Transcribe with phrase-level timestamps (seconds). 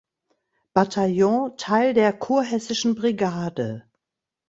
[0.73, 3.85] Bataillon Teil der kurhessischen Brigade.